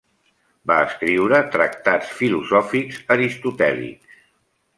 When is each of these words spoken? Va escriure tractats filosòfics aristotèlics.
Va 0.69 0.77
escriure 0.85 1.41
tractats 1.55 2.15
filosòfics 2.23 2.99
aristotèlics. 3.19 4.19